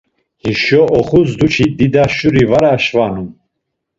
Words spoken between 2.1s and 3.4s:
şuri var aşvanu.